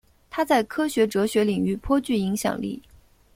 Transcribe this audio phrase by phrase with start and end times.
[0.31, 2.81] 他在科学哲学领域颇具影响力。